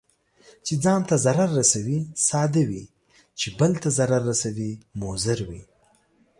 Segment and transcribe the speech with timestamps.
[0.65, 2.83] چي ځان ته ضرر رسوي، ساده وي،
[3.39, 5.61] چې بل ته ضرر رسوي مضر وي.